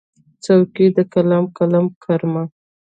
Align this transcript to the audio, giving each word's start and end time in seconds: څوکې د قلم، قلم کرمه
څوکې 0.43 0.85
د 0.95 0.97
قلم، 1.13 1.43
قلم 1.57 1.85
کرمه 2.03 2.43